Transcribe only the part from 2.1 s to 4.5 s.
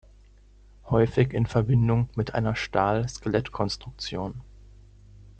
mit einer Stahl-Skelettkonstruktion.